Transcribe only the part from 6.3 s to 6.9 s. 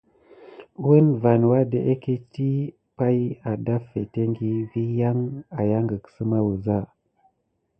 wuza.